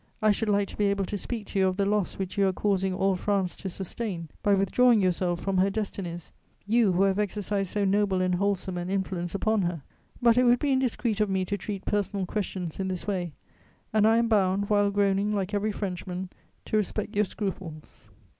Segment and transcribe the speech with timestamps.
[0.19, 2.47] I should like to be able to speak to you of the loss which you
[2.47, 6.31] are causing all France to sustain by withdrawing yourself from her destinies,
[6.65, 9.83] you who have exercised so noble and wholesome an influence upon her.
[10.19, 13.33] But it would be indiscreet of me to treat personal questions in this way,
[13.93, 16.31] and I am bound, while groaning like every Frenchman,
[16.65, 18.09] to respect your scruples."